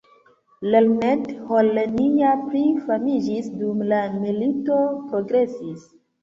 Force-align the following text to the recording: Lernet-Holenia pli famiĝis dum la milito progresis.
Lernet-Holenia 0.75 2.31
pli 2.45 2.63
famiĝis 2.87 3.51
dum 3.61 3.85
la 3.93 4.01
milito 4.25 4.81
progresis. 5.13 5.87